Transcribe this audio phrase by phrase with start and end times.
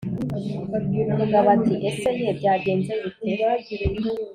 [1.11, 3.29] umugabo ati: "Ese ye, byagenze bite?